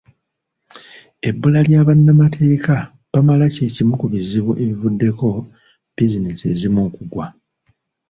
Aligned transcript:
Ebbula 1.29 1.59
lya 1.67 1.81
bannamateeka 1.87 2.75
bamala 3.11 3.45
kye 3.55 3.67
kimu 3.75 3.93
ku 4.01 4.05
bizibu 4.13 4.51
ebivuddeko 4.63 5.27
bbiizineesi 5.91 6.43
ezimu 6.53 6.79
okugwa 6.87 7.25